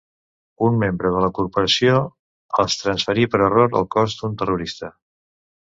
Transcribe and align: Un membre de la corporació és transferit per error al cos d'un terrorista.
Un 0.67 0.79
membre 0.83 1.11
de 1.15 1.21
la 1.25 1.29
corporació 1.39 1.93
és 2.65 2.81
transferit 2.85 3.33
per 3.35 3.45
error 3.53 3.79
al 3.83 3.89
cos 3.99 4.19
d'un 4.23 4.39
terrorista. 4.43 4.95